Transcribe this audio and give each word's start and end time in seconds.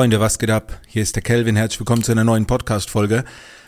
Freunde, 0.00 0.18
was 0.18 0.38
geht 0.38 0.48
ab? 0.48 0.80
Hier 0.86 1.02
ist 1.02 1.14
der 1.14 1.22
Kelvin. 1.22 1.56
Herzlich 1.56 1.78
willkommen 1.78 2.02
zu 2.02 2.10
einer 2.10 2.24
neuen 2.24 2.46
Podcast-Folge. 2.46 3.22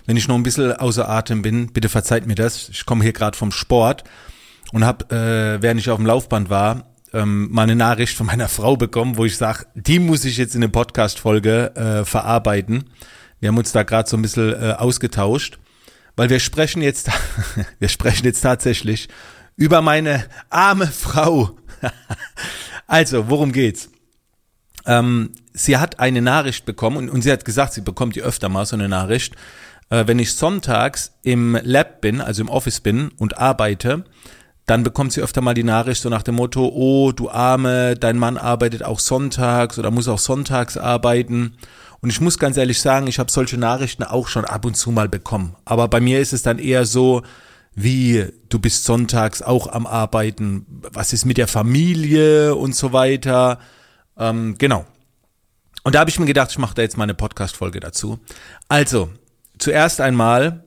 Wenn 0.06 0.16
ich 0.16 0.28
noch 0.28 0.34
ein 0.34 0.42
bisschen 0.42 0.72
außer 0.72 1.06
Atem 1.06 1.42
bin, 1.42 1.74
bitte 1.74 1.90
verzeiht 1.90 2.26
mir 2.26 2.36
das. 2.36 2.70
Ich 2.70 2.86
komme 2.86 3.02
hier 3.02 3.12
gerade 3.12 3.36
vom 3.36 3.52
Sport 3.52 4.02
und 4.72 4.82
habe, 4.82 5.14
äh, 5.14 5.60
während 5.60 5.78
ich 5.78 5.90
auf 5.90 5.98
dem 5.98 6.06
Laufband 6.06 6.48
war, 6.48 6.86
ähm, 7.12 7.50
mal 7.52 7.64
eine 7.64 7.76
Nachricht 7.76 8.16
von 8.16 8.24
meiner 8.24 8.48
Frau 8.48 8.78
bekommen, 8.78 9.18
wo 9.18 9.26
ich 9.26 9.36
sage, 9.36 9.66
die 9.74 9.98
muss 9.98 10.24
ich 10.24 10.38
jetzt 10.38 10.54
in 10.54 10.62
eine 10.62 10.72
Podcast-Folge 10.72 11.76
äh, 11.76 12.04
verarbeiten. 12.06 12.84
Wir 13.40 13.50
haben 13.50 13.58
uns 13.58 13.72
da 13.72 13.82
gerade 13.82 14.08
so 14.08 14.16
ein 14.16 14.22
bisschen 14.22 14.54
äh, 14.54 14.72
ausgetauscht, 14.78 15.58
weil 16.16 16.30
wir 16.30 16.40
sprechen 16.40 16.80
jetzt, 16.80 17.10
wir 17.78 17.90
sprechen 17.90 18.24
jetzt 18.24 18.40
tatsächlich 18.40 19.10
über 19.56 19.82
meine 19.82 20.24
arme 20.48 20.86
Frau. 20.86 21.58
also, 22.86 23.28
worum 23.28 23.52
geht's? 23.52 23.90
Ähm, 24.86 25.30
sie 25.52 25.76
hat 25.76 26.00
eine 26.00 26.22
Nachricht 26.22 26.64
bekommen 26.64 26.96
und, 26.96 27.10
und 27.10 27.22
sie 27.22 27.32
hat 27.32 27.44
gesagt, 27.44 27.72
sie 27.72 27.82
bekommt 27.82 28.16
die 28.16 28.22
öfter 28.22 28.48
mal 28.48 28.66
so 28.66 28.76
eine 28.76 28.88
Nachricht. 28.88 29.34
Äh, 29.90 30.06
wenn 30.06 30.18
ich 30.18 30.34
sonntags 30.34 31.12
im 31.22 31.58
Lab 31.62 32.00
bin, 32.00 32.20
also 32.20 32.42
im 32.42 32.48
Office 32.48 32.80
bin 32.80 33.10
und 33.18 33.38
arbeite, 33.38 34.04
dann 34.66 34.82
bekommt 34.84 35.12
sie 35.12 35.20
öfter 35.20 35.40
mal 35.40 35.54
die 35.54 35.64
Nachricht 35.64 36.02
so 36.02 36.08
nach 36.08 36.22
dem 36.22 36.36
Motto, 36.36 36.70
oh, 36.72 37.12
du 37.12 37.30
Arme, 37.30 37.94
dein 37.94 38.18
Mann 38.18 38.36
arbeitet 38.36 38.84
auch 38.84 39.00
sonntags 39.00 39.78
oder 39.78 39.90
muss 39.90 40.08
auch 40.08 40.18
sonntags 40.18 40.76
arbeiten. 40.76 41.56
Und 42.00 42.10
ich 42.10 42.20
muss 42.20 42.38
ganz 42.38 42.56
ehrlich 42.56 42.80
sagen, 42.80 43.06
ich 43.06 43.18
habe 43.18 43.30
solche 43.30 43.58
Nachrichten 43.58 44.02
auch 44.02 44.28
schon 44.28 44.44
ab 44.44 44.64
und 44.64 44.76
zu 44.76 44.90
mal 44.90 45.08
bekommen. 45.08 45.54
Aber 45.64 45.88
bei 45.88 46.00
mir 46.00 46.20
ist 46.20 46.32
es 46.32 46.42
dann 46.42 46.58
eher 46.58 46.84
so, 46.84 47.22
wie 47.74 48.26
du 48.48 48.58
bist 48.58 48.84
sonntags 48.84 49.42
auch 49.42 49.66
am 49.66 49.86
Arbeiten, 49.86 50.66
was 50.92 51.12
ist 51.12 51.24
mit 51.24 51.38
der 51.38 51.48
Familie 51.48 52.54
und 52.54 52.74
so 52.74 52.92
weiter. 52.92 53.58
Ähm, 54.16 54.56
genau. 54.58 54.84
Und 55.84 55.94
da 55.94 56.00
habe 56.00 56.10
ich 56.10 56.18
mir 56.18 56.26
gedacht, 56.26 56.50
ich 56.50 56.58
mache 56.58 56.74
da 56.74 56.82
jetzt 56.82 56.96
mal 56.96 57.04
eine 57.04 57.14
Podcast-Folge 57.14 57.80
dazu. 57.80 58.18
Also, 58.68 59.10
zuerst 59.58 60.00
einmal, 60.00 60.64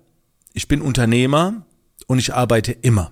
ich 0.53 0.67
bin 0.67 0.81
Unternehmer 0.81 1.65
und 2.07 2.19
ich 2.19 2.33
arbeite 2.33 2.71
immer. 2.71 3.11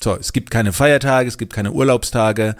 So, 0.00 0.16
es 0.16 0.32
gibt 0.32 0.50
keine 0.50 0.72
Feiertage, 0.72 1.28
es 1.28 1.38
gibt 1.38 1.52
keine 1.52 1.72
Urlaubstage. 1.72 2.56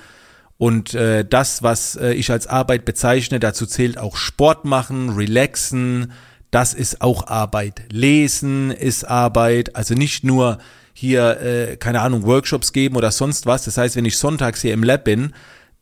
Und 0.58 0.94
äh, 0.94 1.24
das, 1.24 1.62
was 1.62 1.96
äh, 1.96 2.12
ich 2.12 2.30
als 2.30 2.46
Arbeit 2.46 2.84
bezeichne, 2.84 3.40
dazu 3.40 3.66
zählt 3.66 3.98
auch 3.98 4.16
Sport 4.16 4.64
machen, 4.64 5.10
relaxen, 5.10 6.12
das 6.52 6.74
ist 6.74 7.00
auch 7.00 7.26
Arbeit. 7.26 7.82
Lesen 7.90 8.70
ist 8.70 9.04
Arbeit, 9.04 9.74
also 9.74 9.94
nicht 9.94 10.22
nur 10.22 10.58
hier, 10.92 11.40
äh, 11.40 11.76
keine 11.78 12.02
Ahnung, 12.02 12.24
Workshops 12.24 12.72
geben 12.72 12.96
oder 12.96 13.10
sonst 13.10 13.46
was. 13.46 13.64
Das 13.64 13.76
heißt, 13.76 13.96
wenn 13.96 14.04
ich 14.04 14.18
sonntags 14.18 14.60
hier 14.60 14.74
im 14.74 14.84
Lab 14.84 15.04
bin, 15.04 15.32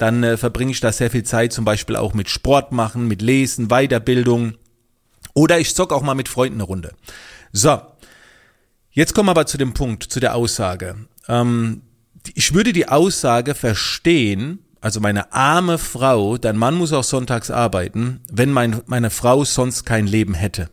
dann 0.00 0.22
äh, 0.22 0.36
verbringe 0.38 0.70
ich 0.70 0.80
da 0.80 0.92
sehr 0.92 1.10
viel 1.10 1.24
Zeit 1.24 1.52
zum 1.52 1.66
Beispiel 1.66 1.94
auch 1.94 2.14
mit 2.14 2.30
Sport 2.30 2.72
machen, 2.72 3.06
mit 3.06 3.20
Lesen, 3.20 3.68
Weiterbildung 3.68 4.54
oder 5.34 5.58
ich 5.60 5.74
zock 5.74 5.92
auch 5.92 6.02
mal 6.02 6.14
mit 6.14 6.28
Freunden 6.28 6.56
eine 6.56 6.64
Runde. 6.64 6.92
So, 7.52 7.80
jetzt 8.92 9.14
kommen 9.14 9.26
wir 9.26 9.32
aber 9.32 9.46
zu 9.46 9.58
dem 9.58 9.74
Punkt, 9.74 10.04
zu 10.04 10.18
der 10.18 10.34
Aussage. 10.34 10.96
Ähm, 11.28 11.82
ich 12.34 12.54
würde 12.54 12.72
die 12.72 12.88
Aussage 12.88 13.54
verstehen, 13.54 14.60
also 14.80 15.00
meine 15.00 15.34
arme 15.34 15.76
Frau, 15.76 16.38
dein 16.38 16.56
Mann 16.56 16.76
muss 16.76 16.94
auch 16.94 17.04
sonntags 17.04 17.50
arbeiten, 17.50 18.22
wenn 18.32 18.52
mein, 18.52 18.80
meine 18.86 19.10
Frau 19.10 19.44
sonst 19.44 19.84
kein 19.84 20.06
Leben 20.06 20.32
hätte. 20.32 20.70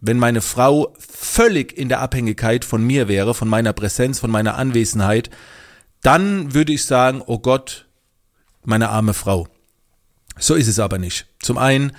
Wenn 0.00 0.18
meine 0.18 0.40
Frau 0.40 0.94
völlig 0.98 1.76
in 1.76 1.90
der 1.90 2.00
Abhängigkeit 2.00 2.64
von 2.64 2.82
mir 2.82 3.06
wäre, 3.06 3.34
von 3.34 3.48
meiner 3.48 3.74
Präsenz, 3.74 4.18
von 4.18 4.30
meiner 4.30 4.56
Anwesenheit, 4.56 5.28
dann 6.00 6.54
würde 6.54 6.72
ich 6.72 6.86
sagen, 6.86 7.22
oh 7.24 7.38
Gott, 7.38 7.86
meine 8.64 8.90
arme 8.90 9.14
Frau. 9.14 9.48
So 10.38 10.54
ist 10.54 10.68
es 10.68 10.78
aber 10.78 10.98
nicht. 10.98 11.26
Zum 11.40 11.58
einen 11.58 11.92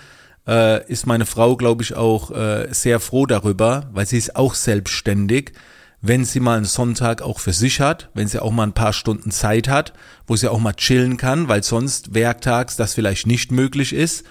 äh, 0.47 0.85
ist 0.91 1.05
meine 1.05 1.25
Frau, 1.25 1.55
glaube 1.55 1.83
ich, 1.83 1.95
auch 1.95 2.31
äh, 2.31 2.67
sehr 2.71 2.99
froh 2.99 3.25
darüber, 3.25 3.89
weil 3.93 4.05
sie 4.05 4.17
ist 4.17 4.35
auch 4.35 4.55
selbstständig, 4.55 5.53
wenn 6.01 6.25
sie 6.25 6.41
mal 6.41 6.57
einen 6.57 6.65
Sonntag 6.65 7.21
auch 7.21 7.39
für 7.39 7.53
sich 7.53 7.79
hat, 7.79 8.09
wenn 8.13 8.27
sie 8.27 8.41
auch 8.41 8.51
mal 8.51 8.63
ein 8.63 8.73
paar 8.73 8.91
Stunden 8.91 9.31
Zeit 9.31 9.69
hat, 9.69 9.93
wo 10.27 10.35
sie 10.35 10.51
auch 10.51 10.59
mal 10.59 10.73
chillen 10.73 11.15
kann, 11.17 11.47
weil 11.47 11.63
sonst 11.63 12.13
werktags 12.13 12.75
das 12.75 12.93
vielleicht 12.93 13.25
nicht 13.25 13.51
möglich 13.51 13.93
ist. 13.93 14.25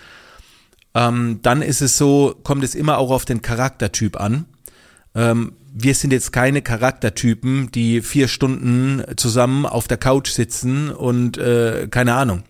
Ähm, 0.94 1.40
dann 1.42 1.62
ist 1.62 1.80
es 1.80 1.96
so, 1.96 2.38
kommt 2.42 2.62
es 2.62 2.74
immer 2.74 2.98
auch 2.98 3.10
auf 3.10 3.24
den 3.24 3.40
Charaktertyp 3.40 4.20
an. 4.20 4.44
Ähm, 5.14 5.54
wir 5.74 5.94
sind 5.94 6.12
jetzt 6.12 6.32
keine 6.32 6.62
Charaktertypen, 6.62 7.70
die 7.72 8.02
vier 8.02 8.28
Stunden 8.28 9.02
zusammen 9.16 9.64
auf 9.66 9.88
der 9.88 9.96
Couch 9.96 10.30
sitzen 10.30 10.90
und 10.90 11.38
äh, 11.38 11.88
keine 11.90 12.14
Ahnung. 12.14 12.42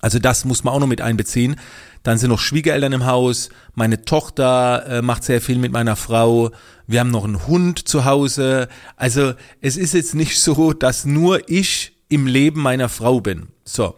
Also 0.00 0.18
das 0.18 0.44
muss 0.44 0.64
man 0.64 0.74
auch 0.74 0.80
noch 0.80 0.88
mit 0.88 1.00
einbeziehen. 1.00 1.56
Dann 2.02 2.18
sind 2.18 2.30
noch 2.30 2.40
Schwiegereltern 2.40 2.92
im 2.92 3.06
Haus. 3.06 3.50
Meine 3.74 4.04
Tochter 4.04 4.84
äh, 4.88 5.02
macht 5.02 5.22
sehr 5.22 5.40
viel 5.40 5.58
mit 5.58 5.70
meiner 5.70 5.94
Frau. 5.94 6.50
Wir 6.88 7.00
haben 7.00 7.12
noch 7.12 7.24
einen 7.24 7.46
Hund 7.46 7.86
zu 7.86 8.04
Hause. 8.04 8.68
Also 8.96 9.34
es 9.60 9.76
ist 9.76 9.94
jetzt 9.94 10.16
nicht 10.16 10.40
so, 10.40 10.72
dass 10.72 11.04
nur 11.04 11.48
ich 11.48 11.92
im 12.08 12.26
Leben 12.26 12.60
meiner 12.60 12.88
Frau 12.88 13.20
bin. 13.20 13.48
So. 13.64 13.94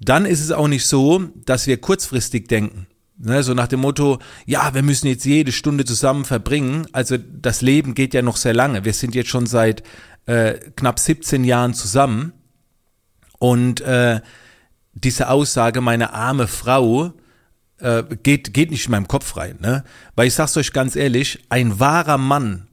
Dann 0.00 0.24
ist 0.24 0.40
es 0.40 0.50
auch 0.50 0.68
nicht 0.68 0.86
so, 0.86 1.28
dass 1.44 1.66
wir 1.66 1.76
kurzfristig 1.76 2.48
denken. 2.48 2.86
Ne, 3.16 3.44
so 3.44 3.54
nach 3.54 3.68
dem 3.68 3.80
Motto, 3.80 4.18
ja, 4.44 4.74
wir 4.74 4.82
müssen 4.82 5.06
jetzt 5.06 5.24
jede 5.24 5.52
Stunde 5.52 5.84
zusammen 5.84 6.24
verbringen. 6.24 6.86
Also 6.92 7.16
das 7.16 7.62
Leben 7.62 7.94
geht 7.94 8.12
ja 8.12 8.22
noch 8.22 8.36
sehr 8.36 8.54
lange. 8.54 8.84
Wir 8.84 8.92
sind 8.92 9.14
jetzt 9.14 9.30
schon 9.30 9.46
seit 9.46 9.84
äh, 10.26 10.54
knapp 10.76 10.98
17 10.98 11.44
Jahren 11.44 11.74
zusammen. 11.74 12.32
Und 13.38 13.80
äh, 13.82 14.20
diese 14.94 15.28
Aussage, 15.28 15.80
meine 15.80 16.12
arme 16.12 16.48
Frau, 16.48 17.12
äh, 17.78 18.02
geht, 18.22 18.52
geht 18.52 18.70
nicht 18.70 18.86
in 18.86 18.92
meinem 18.92 19.08
Kopf 19.08 19.36
rein. 19.36 19.58
Ne? 19.60 19.84
Weil 20.16 20.26
ich 20.26 20.34
sag's 20.34 20.56
euch 20.56 20.72
ganz 20.72 20.96
ehrlich, 20.96 21.44
ein 21.50 21.78
wahrer 21.78 22.18
Mann 22.18 22.66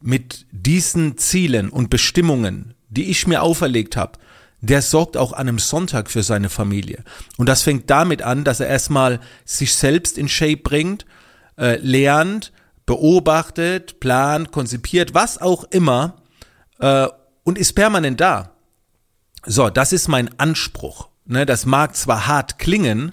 mit 0.00 0.46
diesen 0.50 1.16
Zielen 1.16 1.68
und 1.68 1.90
Bestimmungen, 1.90 2.74
die 2.88 3.10
ich 3.10 3.26
mir 3.26 3.42
auferlegt 3.42 3.96
habe, 3.96 4.18
der 4.60 4.82
sorgt 4.82 5.16
auch 5.16 5.32
an 5.32 5.48
einem 5.48 5.58
Sonntag 5.58 6.10
für 6.10 6.22
seine 6.22 6.48
Familie. 6.48 7.04
Und 7.36 7.48
das 7.48 7.62
fängt 7.62 7.90
damit 7.90 8.22
an, 8.22 8.44
dass 8.44 8.60
er 8.60 8.68
erstmal 8.68 9.20
sich 9.44 9.74
selbst 9.74 10.18
in 10.18 10.28
Shape 10.28 10.58
bringt, 10.58 11.06
äh, 11.58 11.76
lernt, 11.76 12.52
beobachtet, 12.86 14.00
plant, 14.00 14.52
konzipiert, 14.52 15.14
was 15.14 15.38
auch 15.38 15.64
immer 15.64 16.22
äh, 16.78 17.08
und 17.44 17.58
ist 17.58 17.74
permanent 17.74 18.20
da. 18.20 18.52
So, 19.44 19.70
das 19.70 19.92
ist 19.92 20.08
mein 20.08 20.38
Anspruch. 20.38 21.08
Ne, 21.28 21.44
das 21.44 21.66
mag 21.66 21.96
zwar 21.96 22.28
hart 22.28 22.58
klingen 22.58 23.12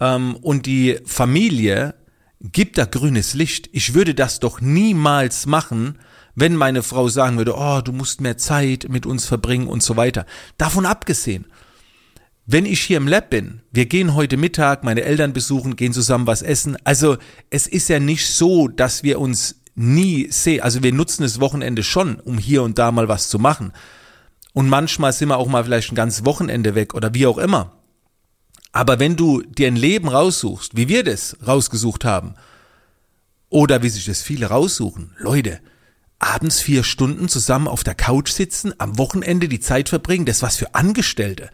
ähm, 0.00 0.36
und 0.36 0.64
die 0.64 0.98
Familie 1.04 1.94
gibt 2.40 2.78
da 2.78 2.86
grünes 2.86 3.34
Licht. 3.34 3.68
Ich 3.72 3.92
würde 3.94 4.14
das 4.14 4.40
doch 4.40 4.60
niemals 4.60 5.44
machen, 5.46 5.98
wenn 6.34 6.56
meine 6.56 6.82
Frau 6.82 7.08
sagen 7.08 7.38
würde, 7.38 7.54
oh, 7.56 7.80
du 7.82 7.92
musst 7.92 8.20
mehr 8.20 8.38
Zeit 8.38 8.86
mit 8.88 9.06
uns 9.06 9.26
verbringen 9.26 9.66
und 9.66 9.82
so 9.82 9.96
weiter. 9.96 10.26
Davon 10.58 10.86
abgesehen, 10.86 11.46
wenn 12.46 12.66
ich 12.66 12.80
hier 12.80 12.96
im 12.96 13.06
Lab 13.06 13.30
bin, 13.30 13.62
wir 13.70 13.86
gehen 13.86 14.14
heute 14.14 14.36
Mittag 14.36 14.82
meine 14.82 15.02
Eltern 15.02 15.32
besuchen, 15.32 15.76
gehen 15.76 15.92
zusammen 15.92 16.26
was 16.26 16.42
essen. 16.42 16.76
Also 16.84 17.16
es 17.50 17.66
ist 17.66 17.88
ja 17.88 18.00
nicht 18.00 18.26
so, 18.26 18.68
dass 18.68 19.02
wir 19.02 19.20
uns 19.20 19.60
nie 19.74 20.28
sehen. 20.30 20.62
Also 20.62 20.82
wir 20.82 20.92
nutzen 20.92 21.22
das 21.22 21.40
Wochenende 21.40 21.82
schon, 21.82 22.16
um 22.16 22.38
hier 22.38 22.62
und 22.62 22.78
da 22.78 22.90
mal 22.90 23.08
was 23.08 23.28
zu 23.28 23.38
machen. 23.38 23.72
Und 24.52 24.68
manchmal 24.68 25.12
sind 25.12 25.28
wir 25.28 25.38
auch 25.38 25.48
mal 25.48 25.64
vielleicht 25.64 25.92
ein 25.92 25.96
ganzes 25.96 26.24
Wochenende 26.24 26.74
weg 26.74 26.94
oder 26.94 27.14
wie 27.14 27.26
auch 27.26 27.38
immer. 27.38 27.72
Aber 28.72 28.98
wenn 28.98 29.16
du 29.16 29.42
dir 29.42 29.68
ein 29.68 29.76
Leben 29.76 30.08
raussuchst, 30.08 30.76
wie 30.76 30.88
wir 30.88 31.04
das 31.04 31.36
rausgesucht 31.46 32.04
haben, 32.04 32.34
oder 33.50 33.82
wie 33.82 33.90
sich 33.90 34.06
das 34.06 34.22
viele 34.22 34.46
raussuchen, 34.46 35.14
Leute, 35.18 35.60
abends 36.22 36.60
vier 36.60 36.84
Stunden 36.84 37.28
zusammen 37.28 37.68
auf 37.68 37.84
der 37.84 37.94
Couch 37.94 38.30
sitzen, 38.30 38.72
am 38.78 38.96
Wochenende 38.98 39.48
die 39.48 39.60
Zeit 39.60 39.88
verbringen, 39.88 40.24
das 40.24 40.36
ist 40.36 40.42
was 40.42 40.56
für 40.56 40.74
Angestellte. 40.74 41.50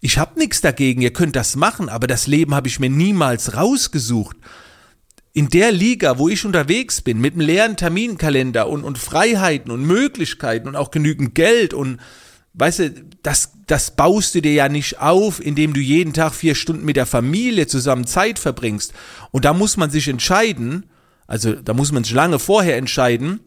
Ich 0.00 0.18
hab 0.18 0.36
nichts 0.36 0.60
dagegen, 0.60 1.00
ihr 1.00 1.12
könnt 1.12 1.36
das 1.36 1.56
machen, 1.56 1.88
aber 1.88 2.06
das 2.06 2.26
Leben 2.26 2.54
habe 2.54 2.68
ich 2.68 2.78
mir 2.78 2.90
niemals 2.90 3.56
rausgesucht. 3.56 4.36
In 5.32 5.48
der 5.48 5.72
Liga, 5.72 6.18
wo 6.18 6.28
ich 6.28 6.44
unterwegs 6.44 7.00
bin, 7.00 7.20
mit 7.20 7.34
einem 7.34 7.42
leeren 7.42 7.76
Terminkalender 7.76 8.68
und, 8.68 8.84
und 8.84 8.98
Freiheiten 8.98 9.70
und 9.70 9.84
Möglichkeiten 9.84 10.68
und 10.68 10.76
auch 10.76 10.90
genügend 10.90 11.34
Geld 11.34 11.74
und 11.74 11.98
weißt 12.54 12.78
du, 12.78 12.90
das, 13.22 13.52
das 13.66 13.96
baust 13.96 14.34
du 14.34 14.40
dir 14.40 14.52
ja 14.52 14.68
nicht 14.68 15.00
auf, 15.00 15.44
indem 15.44 15.72
du 15.74 15.80
jeden 15.80 16.12
Tag 16.12 16.34
vier 16.34 16.54
Stunden 16.54 16.84
mit 16.84 16.96
der 16.96 17.06
Familie 17.06 17.66
zusammen 17.66 18.06
Zeit 18.06 18.38
verbringst. 18.38 18.92
Und 19.30 19.44
da 19.44 19.52
muss 19.52 19.76
man 19.76 19.90
sich 19.90 20.08
entscheiden, 20.08 20.86
also 21.26 21.52
da 21.52 21.74
muss 21.74 21.92
man 21.92 22.04
sich 22.04 22.14
lange 22.14 22.38
vorher 22.38 22.76
entscheiden, 22.76 23.40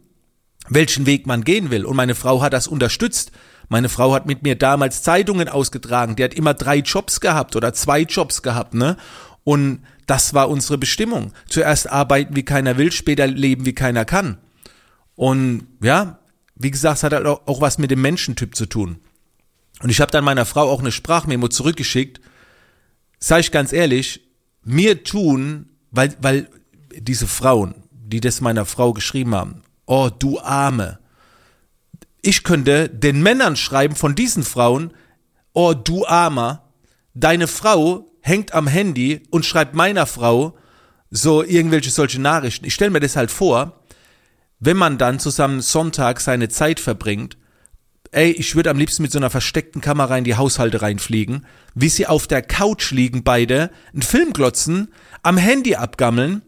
welchen 0.69 1.05
Weg 1.05 1.27
man 1.27 1.43
gehen 1.43 1.71
will. 1.71 1.85
Und 1.85 1.95
meine 1.95 2.15
Frau 2.15 2.41
hat 2.41 2.53
das 2.53 2.67
unterstützt. 2.67 3.31
Meine 3.67 3.89
Frau 3.89 4.13
hat 4.13 4.25
mit 4.25 4.43
mir 4.43 4.55
damals 4.55 5.03
Zeitungen 5.03 5.49
ausgetragen. 5.49 6.15
Die 6.15 6.23
hat 6.23 6.33
immer 6.33 6.53
drei 6.53 6.77
Jobs 6.77 7.19
gehabt 7.19 7.55
oder 7.55 7.73
zwei 7.73 8.01
Jobs 8.01 8.41
gehabt, 8.41 8.73
ne? 8.73 8.97
Und 9.43 9.83
das 10.05 10.33
war 10.33 10.49
unsere 10.49 10.77
Bestimmung. 10.77 11.33
Zuerst 11.47 11.89
arbeiten, 11.89 12.35
wie 12.35 12.43
keiner 12.43 12.77
will, 12.77 12.91
später 12.91 13.27
leben, 13.27 13.65
wie 13.65 13.73
keiner 13.73 14.05
kann. 14.05 14.37
Und 15.15 15.67
ja, 15.81 16.19
wie 16.55 16.71
gesagt, 16.71 16.97
es 16.97 17.03
hat 17.03 17.13
halt 17.13 17.25
auch, 17.25 17.61
was 17.61 17.77
mit 17.77 17.91
dem 17.91 18.01
Menschentyp 18.01 18.55
zu 18.55 18.65
tun. 18.65 18.99
Und 19.81 19.89
ich 19.89 20.01
habe 20.01 20.11
dann 20.11 20.23
meiner 20.23 20.45
Frau 20.45 20.69
auch 20.69 20.79
eine 20.79 20.91
Sprachmemo 20.91 21.47
zurückgeschickt. 21.47 22.19
Sag 23.19 23.39
ich 23.39 23.51
ganz 23.51 23.71
ehrlich, 23.71 24.21
mir 24.63 25.03
tun, 25.03 25.69
weil, 25.91 26.15
weil 26.21 26.49
diese 26.95 27.27
Frauen, 27.27 27.75
die 27.91 28.19
das 28.19 28.41
meiner 28.41 28.65
Frau 28.65 28.93
geschrieben 28.93 29.35
haben, 29.35 29.61
oh 29.89 30.09
du 30.09 30.39
Arme, 30.39 30.99
ich 32.21 32.43
könnte 32.43 32.89
den 32.89 33.23
Männern 33.23 33.55
schreiben 33.55 33.95
von 33.95 34.13
diesen 34.13 34.43
Frauen, 34.43 34.93
oh 35.53 35.73
du 35.73 36.05
Armer, 36.05 36.69
deine 37.15 37.47
Frau 37.47 38.05
hängt 38.21 38.53
am 38.53 38.67
Handy 38.67 39.23
und 39.31 39.45
schreibt 39.45 39.73
meiner 39.73 40.05
Frau 40.05 40.55
so 41.09 41.43
irgendwelche 41.43 41.89
solche 41.89 42.21
Nachrichten. 42.21 42.65
Ich 42.65 42.75
stelle 42.75 42.91
mir 42.91 42.99
das 42.99 43.15
halt 43.15 43.31
vor, 43.31 43.81
wenn 44.59 44.77
man 44.77 44.99
dann 44.99 45.19
zusammen 45.19 45.61
Sonntag 45.61 46.21
seine 46.21 46.49
Zeit 46.49 46.79
verbringt, 46.79 47.37
ey, 48.11 48.29
ich 48.29 48.55
würde 48.55 48.69
am 48.69 48.77
liebsten 48.77 49.01
mit 49.01 49.11
so 49.11 49.17
einer 49.17 49.31
versteckten 49.31 49.81
Kamera 49.81 50.15
in 50.17 50.23
die 50.23 50.35
Haushalte 50.35 50.83
reinfliegen, 50.83 51.47
wie 51.73 51.89
sie 51.89 52.05
auf 52.05 52.27
der 52.27 52.43
Couch 52.43 52.91
liegen 52.91 53.23
beide, 53.23 53.71
einen 53.91 54.03
Film 54.03 54.33
glotzen, 54.33 54.93
am 55.23 55.37
Handy 55.37 55.75
abgammeln, 55.75 56.43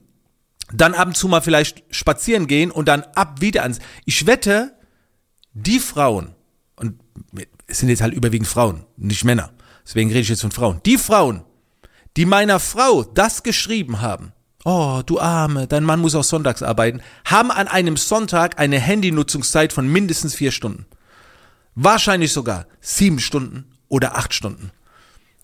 dann 0.73 0.93
ab 0.93 1.07
und 1.07 1.17
zu 1.17 1.27
mal 1.27 1.41
vielleicht 1.41 1.83
spazieren 1.89 2.47
gehen 2.47 2.71
und 2.71 2.87
dann 2.87 3.03
ab 3.15 3.41
wieder 3.41 3.63
ans. 3.63 3.79
Ich 4.05 4.25
wette, 4.27 4.73
die 5.53 5.79
Frauen, 5.79 6.35
und 6.75 6.99
es 7.67 7.79
sind 7.79 7.89
jetzt 7.89 8.01
halt 8.01 8.13
überwiegend 8.13 8.47
Frauen, 8.47 8.85
nicht 8.97 9.23
Männer, 9.23 9.51
deswegen 9.85 10.09
rede 10.09 10.21
ich 10.21 10.29
jetzt 10.29 10.41
von 10.41 10.51
Frauen, 10.51 10.81
die 10.85 10.97
Frauen, 10.97 11.43
die 12.17 12.25
meiner 12.25 12.59
Frau 12.59 13.03
das 13.03 13.43
geschrieben 13.43 14.01
haben, 14.01 14.33
oh, 14.63 15.01
du 15.05 15.19
Arme, 15.19 15.67
dein 15.67 15.83
Mann 15.83 15.99
muss 15.99 16.15
auch 16.15 16.23
sonntags 16.23 16.63
arbeiten, 16.63 17.01
haben 17.25 17.51
an 17.51 17.67
einem 17.67 17.97
Sonntag 17.97 18.59
eine 18.59 18.79
Handynutzungszeit 18.79 19.73
von 19.73 19.87
mindestens 19.87 20.35
vier 20.35 20.51
Stunden. 20.51 20.85
Wahrscheinlich 21.75 22.33
sogar 22.33 22.67
sieben 22.81 23.19
Stunden 23.19 23.65
oder 23.87 24.17
acht 24.17 24.33
Stunden. 24.33 24.71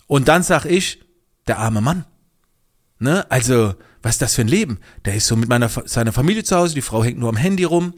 Und 0.07 0.27
dann 0.27 0.43
sag 0.43 0.65
ich, 0.65 1.03
der 1.47 1.59
arme 1.59 1.81
Mann. 1.81 2.05
Ne? 2.99 3.25
Also, 3.29 3.75
was 4.01 4.15
ist 4.15 4.21
das 4.21 4.35
für 4.35 4.41
ein 4.41 4.47
Leben? 4.47 4.79
Der 5.05 5.15
ist 5.15 5.27
so 5.27 5.35
mit 5.35 5.49
meiner, 5.49 5.69
seiner 5.69 6.13
Familie 6.13 6.43
zu 6.43 6.55
Hause, 6.55 6.75
die 6.75 6.81
Frau 6.81 7.03
hängt 7.03 7.19
nur 7.19 7.29
am 7.29 7.37
Handy 7.37 7.63
rum. 7.63 7.93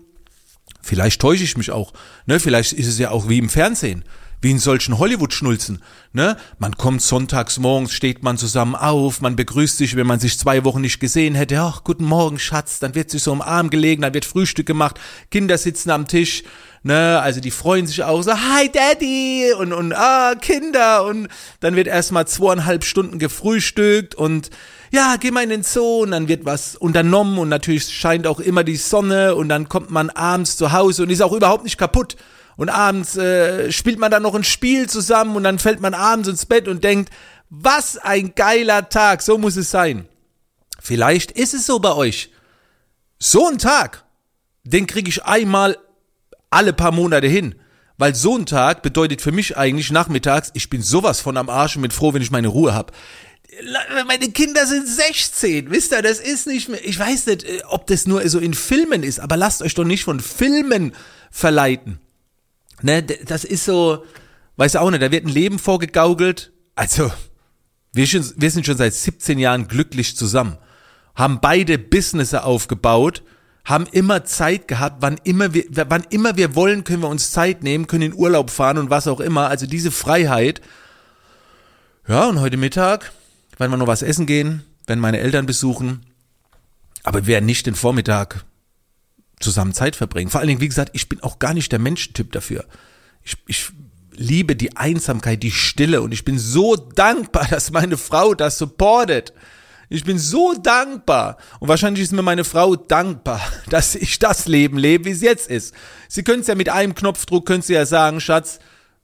Vielleicht 0.82 1.22
täusche 1.22 1.44
ich 1.44 1.58
mich 1.58 1.72
auch. 1.72 1.94
Ne? 2.26 2.40
Vielleicht 2.40 2.74
ist 2.74 2.88
es 2.88 3.00
ja 3.00 3.12
auch 3.12 3.28
wie 3.28 3.38
im 3.38 3.50
Fernsehen 3.50 4.04
wie 4.42 4.52
in 4.52 4.60
solchen 4.60 4.98
Hollywood-Schnulzen. 4.98 5.82
Ne? 6.14 6.38
Man 6.60 6.76
kommt 6.78 7.02
sonntags 7.02 7.60
morgens, 7.60 7.94
steht 7.94 8.24
man 8.24 8.38
zusammen 8.38 8.76
auf, 8.76 9.22
man 9.22 9.36
begrüßt 9.36 9.78
sich, 9.78 9.96
wenn 9.96 10.08
man 10.08 10.20
sich 10.20 10.40
zwei 10.40 10.64
Wochen 10.64 10.82
nicht 10.82 11.00
gesehen 11.00 11.36
hätte. 11.36 11.60
Ach, 11.60 11.84
guten 11.84 12.06
Morgen, 12.06 12.40
Schatz. 12.40 12.80
Dann 12.80 12.96
wird 12.96 13.10
sich 13.10 13.24
so 13.24 13.34
im 13.34 13.42
Arm 13.42 13.70
gelegen, 13.70 14.02
dann 14.02 14.14
wird 14.14 14.26
Frühstück 14.26 14.66
gemacht, 14.66 15.00
Kinder 15.30 15.58
sitzen 15.58 15.90
am 15.90 16.08
Tisch. 16.08 16.44
Ne, 16.82 17.20
also 17.20 17.42
die 17.42 17.52
freuen 17.52 17.88
sich 17.88 18.04
auch 18.04 18.22
so, 18.22 18.32
hi 18.32 18.72
Daddy 18.72 19.52
und, 19.60 19.74
und 19.74 19.92
ah, 19.92 20.34
Kinder 20.40 21.04
und 21.04 21.28
dann 21.60 21.76
wird 21.76 21.88
erstmal 21.88 22.26
zweieinhalb 22.26 22.86
Stunden 22.86 23.20
gefrühstückt 23.20 24.16
und 24.16 24.50
ja, 24.92 25.16
geh 25.20 25.32
mal 25.32 25.44
in 25.44 25.50
den 25.50 25.64
Zoo 25.64 26.04
und 26.04 26.12
dann 26.12 26.28
wird 26.28 26.46
was 26.46 26.76
unternommen 26.76 27.38
und 27.38 27.50
natürlich 27.50 27.90
scheint 27.90 28.28
auch 28.28 28.40
immer 28.40 28.64
die 28.64 28.78
Sonne 28.78 29.36
und 29.36 29.50
dann 29.50 29.70
kommt 29.70 29.92
man 29.92 30.10
abends 30.10 30.58
zu 30.58 30.72
Hause 30.72 31.04
und 31.04 31.10
ist 31.10 31.22
auch 31.22 31.34
überhaupt 31.34 31.64
nicht 31.64 31.78
kaputt 31.78 32.16
und 32.58 32.70
abends 32.70 33.16
äh, 33.16 33.72
spielt 33.72 34.00
man 34.00 34.12
dann 34.12 34.24
noch 34.24 34.36
ein 34.36 34.44
Spiel 34.44 34.90
zusammen 34.90 35.36
und 35.36 35.44
dann 35.44 35.60
fällt 35.60 35.80
man 35.80 35.94
abends 35.94 36.28
ins 36.28 36.46
Bett 36.46 36.68
und 36.68 36.84
denkt, 36.84 37.10
was 37.50 37.98
ein 37.98 38.34
geiler 38.36 38.90
Tag, 38.90 39.22
so 39.22 39.38
muss 39.38 39.56
es 39.56 39.72
sein. 39.72 40.08
Vielleicht 40.82 41.32
ist 41.32 41.54
es 41.54 41.66
so 41.66 41.80
bei 41.80 41.94
euch. 41.94 42.32
So 43.18 43.48
ein 43.48 43.58
Tag, 43.58 44.04
den 44.64 44.88
kriege 44.88 45.10
ich 45.10 45.24
einmal 45.24 45.78
alle 46.50 46.74
paar 46.74 46.92
Monate 46.92 47.28
hin. 47.28 47.56
Weil 47.98 48.16
so 48.16 48.38
ein 48.38 48.46
Tag 48.46 48.82
bedeutet 48.82 49.22
für 49.22 49.34
mich 49.34 49.58
eigentlich 49.58 49.92
nachmittags, 49.92 50.52
ich 50.54 50.70
bin 50.70 50.82
sowas 50.82 51.20
von 51.20 51.36
am 51.36 51.50
Arsch 51.50 51.76
und 51.76 51.82
bin 51.82 51.92
froh, 51.92 52.14
wenn 52.14 52.22
ich 52.22 52.32
meine 52.32 52.48
Ruhe 52.48 52.74
habe. 52.74 52.94
Meine 54.06 54.32
Kinder 54.32 54.66
sind 54.66 54.88
16, 54.88 55.72
wisst 55.72 55.92
ihr, 55.92 56.02
das 56.02 56.20
ist 56.20 56.46
nicht 56.46 56.70
mehr, 56.70 56.86
ich 56.86 57.00
weiß 57.00 57.26
nicht, 57.28 57.44
äh, 57.44 57.62
ob 57.68 57.88
das 57.88 58.06
nur 58.06 58.28
so 58.30 58.40
in 58.40 58.54
Filmen 58.54 59.04
ist, 59.04 59.20
aber 59.20 59.38
lasst 59.38 59.62
euch 59.62 59.74
doch 59.74 59.86
nicht 59.86 60.04
von 60.04 60.20
Filmen 60.20 60.94
verleiten. 61.32 62.00
Ne, 62.82 63.04
das 63.04 63.44
ist 63.44 63.66
so, 63.66 64.06
weiß 64.58 64.76
auch 64.76 64.90
nicht, 64.92 65.02
da 65.02 65.12
wird 65.12 65.26
ein 65.26 65.30
Leben 65.30 65.60
vorgegaukelt. 65.60 66.54
Also, 66.76 67.12
wir, 67.92 68.08
schon, 68.08 68.24
wir 68.38 68.52
sind 68.52 68.66
schon 68.66 68.78
seit 68.78 68.94
17 68.94 69.40
Jahren 69.40 69.68
glücklich 69.68 70.16
zusammen, 70.16 70.58
haben 71.16 71.42
beide 71.42 71.80
Businesse 71.80 72.44
aufgebaut, 72.44 73.24
haben 73.66 73.88
immer 73.92 74.26
Zeit 74.26 74.68
gehabt, 74.68 74.98
wann 75.02 75.20
immer 75.24 75.54
wir, 75.54 75.66
wann 75.72 76.06
immer 76.12 76.38
wir 76.38 76.56
wollen, 76.56 76.84
können 76.84 77.02
wir 77.02 77.10
uns 77.10 77.32
Zeit 77.32 77.64
nehmen, 77.64 77.88
können 77.88 78.04
in 78.04 78.14
Urlaub 78.14 78.52
fahren 78.52 78.78
und 78.78 78.90
was 78.90 79.08
auch 79.08 79.20
immer. 79.20 79.50
Also 79.50 79.66
diese 79.66 79.92
Freiheit. 79.92 80.62
Ja, 82.08 82.28
und 82.28 82.40
heute 82.40 82.58
Mittag 82.58 83.12
werden 83.60 83.72
wir 83.72 83.78
noch 83.78 83.88
was 83.88 84.02
essen 84.02 84.26
gehen, 84.26 84.64
wenn 84.88 85.00
meine 85.00 85.20
Eltern 85.20 85.46
besuchen. 85.46 86.06
Aber 87.04 87.28
wir 87.28 87.42
nicht 87.42 87.66
den 87.66 87.76
Vormittag 87.76 88.46
zusammen 89.40 89.74
Zeit 89.74 89.96
verbringen. 89.96 90.30
Vor 90.30 90.40
allen 90.40 90.50
Dingen, 90.50 90.62
wie 90.62 90.68
gesagt, 90.68 90.92
ich 90.94 91.08
bin 91.10 91.22
auch 91.22 91.40
gar 91.40 91.54
nicht 91.54 91.72
der 91.72 91.80
Menschentyp 91.80 92.32
dafür. 92.32 92.66
Ich, 93.24 93.38
ich 93.48 93.70
liebe 94.12 94.56
die 94.56 94.76
Einsamkeit, 94.76 95.44
die 95.44 95.52
Stille 95.52 96.02
und 96.02 96.12
ich 96.12 96.26
bin 96.26 96.38
so 96.38 96.76
dankbar, 96.76 97.48
dass 97.50 97.72
meine 97.72 97.98
Frau 97.98 98.34
das 98.34 98.58
supportet. 98.58 99.34
Ich 99.88 100.04
bin 100.04 100.20
so 100.20 100.54
dankbar. 100.54 101.38
Und 101.60 101.68
wahrscheinlich 101.68 102.04
ist 102.04 102.12
mir 102.12 102.22
meine 102.22 102.44
Frau 102.44 102.76
dankbar, 102.76 103.42
dass 103.70 103.96
ich 103.96 104.20
das 104.20 104.48
Leben 104.48 104.78
lebe, 104.78 105.06
wie 105.06 105.12
es 105.12 105.22
jetzt 105.22 105.50
ist. 105.50 105.74
Sie 106.08 106.24
können 106.24 106.42
es 106.42 106.48
ja 106.48 106.56
mit 106.56 106.70
einem 106.70 106.94
Knopfdruck, 106.94 107.46
können 107.46 107.64
sie 107.64 107.74
ja 107.74 107.86
sagen, 107.86 108.22
Schatz, 108.22 108.60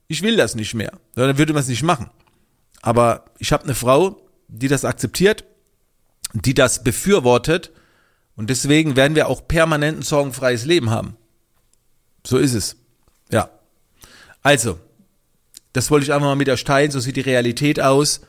ich 0.06 0.22
will 0.22 0.36
das 0.36 0.54
nicht 0.54 0.74
mehr. 0.74 0.92
Dann 1.14 1.38
würde 1.38 1.52
man 1.52 1.62
es 1.62 1.68
nicht 1.68 1.82
machen. 1.82 2.10
Aber 2.82 3.24
ich 3.38 3.52
habe 3.52 3.64
eine 3.64 3.74
Frau, 3.74 4.25
die 4.48 4.68
das 4.68 4.84
akzeptiert, 4.84 5.44
die 6.32 6.54
das 6.54 6.84
befürwortet 6.84 7.72
und 8.36 8.50
deswegen 8.50 8.96
werden 8.96 9.14
wir 9.14 9.28
auch 9.28 9.48
permanent 9.48 9.98
ein 9.98 10.02
sorgenfreies 10.02 10.64
Leben 10.64 10.90
haben. 10.90 11.16
So 12.24 12.38
ist 12.38 12.54
es. 12.54 12.76
Ja. 13.30 13.50
Also, 14.42 14.78
das 15.72 15.90
wollte 15.90 16.04
ich 16.04 16.12
einfach 16.12 16.26
mal 16.26 16.36
mit 16.36 16.48
euch 16.48 16.64
teilen. 16.64 16.90
So 16.90 17.00
sieht 17.00 17.16
die 17.16 17.22
Realität 17.22 17.80
aus. 17.80 18.20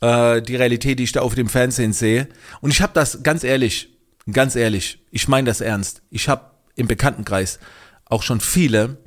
Äh, 0.00 0.42
die 0.42 0.56
Realität, 0.56 0.98
die 0.98 1.04
ich 1.04 1.12
da 1.12 1.20
auf 1.20 1.34
dem 1.34 1.48
Fernsehen 1.48 1.92
sehe. 1.92 2.28
Und 2.60 2.70
ich 2.70 2.80
habe 2.80 2.92
das 2.94 3.22
ganz 3.22 3.44
ehrlich, 3.44 3.90
ganz 4.32 4.56
ehrlich, 4.56 4.98
ich 5.10 5.28
meine 5.28 5.46
das 5.46 5.60
ernst. 5.60 6.02
Ich 6.10 6.28
habe 6.28 6.50
im 6.74 6.88
Bekanntenkreis 6.88 7.58
auch 8.06 8.22
schon 8.22 8.40
viele 8.40 8.98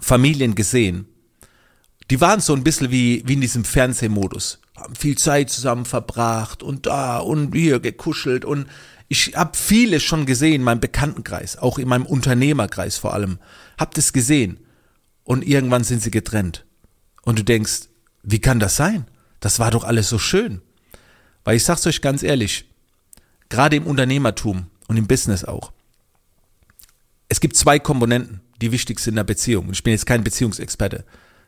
Familien 0.00 0.54
gesehen, 0.54 1.06
die 2.10 2.20
waren 2.20 2.40
so 2.40 2.54
ein 2.54 2.64
bisschen 2.64 2.90
wie, 2.90 3.22
wie 3.26 3.34
in 3.34 3.40
diesem 3.40 3.64
Fernsehmodus. 3.64 4.60
Haben 4.76 4.94
viel 4.94 5.18
Zeit 5.18 5.50
zusammen 5.50 5.84
verbracht 5.84 6.62
und 6.62 6.86
da 6.86 7.18
und 7.18 7.54
hier 7.54 7.80
gekuschelt 7.80 8.44
und 8.44 8.66
ich 9.08 9.36
habe 9.36 9.56
viele 9.56 10.00
schon 10.00 10.24
gesehen 10.24 10.54
in 10.54 10.62
meinem 10.62 10.80
Bekanntenkreis, 10.80 11.58
auch 11.58 11.78
in 11.78 11.86
meinem 11.86 12.06
Unternehmerkreis 12.06 12.96
vor 12.96 13.12
allem, 13.12 13.38
hab 13.78 13.92
das 13.92 14.14
gesehen 14.14 14.58
und 15.24 15.46
irgendwann 15.46 15.84
sind 15.84 16.02
sie 16.02 16.10
getrennt. 16.10 16.64
Und 17.22 17.38
du 17.38 17.44
denkst, 17.44 17.88
wie 18.22 18.40
kann 18.40 18.58
das 18.58 18.76
sein? 18.76 19.06
Das 19.40 19.58
war 19.58 19.70
doch 19.70 19.84
alles 19.84 20.08
so 20.08 20.18
schön. 20.18 20.62
Weil 21.44 21.56
ich 21.56 21.64
sag's 21.64 21.86
euch 21.86 22.00
ganz 22.00 22.22
ehrlich, 22.22 22.64
gerade 23.48 23.76
im 23.76 23.86
Unternehmertum 23.86 24.66
und 24.88 24.96
im 24.96 25.06
Business 25.06 25.44
auch. 25.44 25.72
Es 27.28 27.40
gibt 27.40 27.56
zwei 27.56 27.78
Komponenten, 27.78 28.40
die 28.60 28.72
wichtig 28.72 29.00
sind 29.00 29.12
in 29.12 29.16
der 29.16 29.24
Beziehung. 29.24 29.70
Ich 29.72 29.82
bin 29.82 29.92
jetzt 29.92 30.06
kein 30.06 30.24
Beziehungsexperte. 30.24 31.04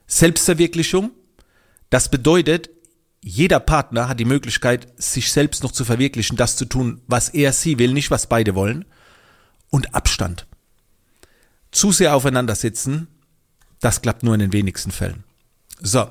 Selbstverwirklichung, 0.07 1.13
das 1.91 2.11
bedeutet, 2.11 2.71
jeder 3.27 3.59
Partner 3.59 4.07
hat 4.07 4.21
die 4.21 4.27
Möglichkeit, 4.27 4.87
sich 4.97 5.33
selbst 5.33 5.63
noch 5.63 5.73
zu 5.73 5.87
verwirklichen, 5.87 6.37
das 6.37 6.57
zu 6.57 6.67
tun, 6.67 7.01
was 7.07 7.31
er 7.31 7.55
sie 7.55 7.79
will, 7.79 7.95
nicht 7.95 8.11
was 8.11 8.27
beide 8.27 8.55
wollen. 8.55 8.85
Und 9.71 9.95
Abstand. 9.95 10.47
Zu 11.73 11.91
sehr 11.91 12.15
aufeinander 12.15 12.55
sitzen, 12.55 13.09
das 13.81 14.03
klappt 14.03 14.25
nur 14.25 14.35
in 14.35 14.41
den 14.41 14.53
wenigsten 14.53 14.91
Fällen. 14.91 15.25
So. 15.81 16.07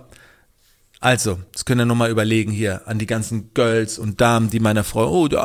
Also, 0.99 1.39
jetzt 1.47 1.67
können 1.67 1.81
wir 1.81 1.85
nochmal 1.85 2.09
überlegen 2.09 2.51
hier 2.51 2.87
an 2.87 2.97
die 2.97 3.05
ganzen 3.05 3.53
Girls 3.53 3.99
und 3.99 4.19
Damen, 4.19 4.49
die 4.49 4.59
meiner 4.59 4.83
Frau, 4.83 5.11
oh, 5.11 5.27
du, 5.27 5.37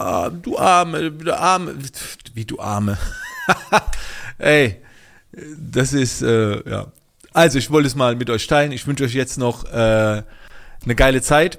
du 0.42 0.58
Arme, 0.58 1.12
du 1.12 1.36
Arme, 1.36 1.74
wie 2.32 2.46
du 2.46 2.60
Arme. 2.60 2.96
Ey, 4.38 4.80
das 5.58 5.92
ist, 5.92 6.22
äh, 6.22 6.66
ja. 6.68 6.90
Also, 7.34 7.58
ich 7.58 7.70
wollte 7.70 7.88
es 7.88 7.94
mal 7.94 8.16
mit 8.16 8.30
euch 8.30 8.46
teilen. 8.46 8.72
Ich 8.72 8.86
wünsche 8.86 9.04
euch 9.04 9.14
jetzt 9.14 9.36
noch 9.36 9.70
äh, 9.70 10.22
eine 10.84 10.94
geile 10.94 11.22
Zeit, 11.22 11.58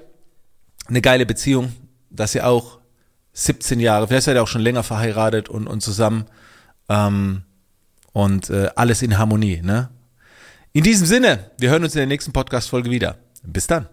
eine 0.88 1.00
geile 1.00 1.26
Beziehung, 1.26 1.72
dass 2.10 2.34
ihr 2.34 2.46
auch 2.46 2.78
17 3.32 3.80
Jahre, 3.80 4.08
vielleicht 4.08 4.24
seid 4.24 4.36
ihr 4.36 4.42
auch 4.42 4.48
schon 4.48 4.60
länger 4.60 4.82
verheiratet 4.82 5.48
und, 5.48 5.66
und 5.66 5.80
zusammen 5.80 6.26
ähm, 6.88 7.42
und 8.12 8.50
äh, 8.50 8.70
alles 8.74 9.02
in 9.02 9.18
Harmonie. 9.18 9.60
Ne? 9.62 9.88
In 10.72 10.84
diesem 10.84 11.06
Sinne, 11.06 11.50
wir 11.58 11.70
hören 11.70 11.84
uns 11.84 11.94
in 11.94 12.00
der 12.00 12.06
nächsten 12.06 12.32
Podcast-Folge 12.32 12.90
wieder. 12.90 13.16
Bis 13.42 13.66
dann. 13.66 13.86